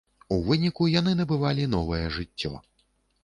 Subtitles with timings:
[0.35, 2.53] У выніку яны набывалі новае жыццё.